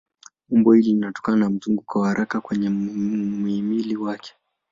Umbo 0.49 0.71
hili 0.73 0.93
linatokana 0.93 1.37
na 1.37 1.49
mzunguko 1.49 1.99
wa 1.99 2.07
haraka 2.07 2.41
kwenye 2.41 2.69
mhimili 2.69 3.97
wake. 3.97 4.33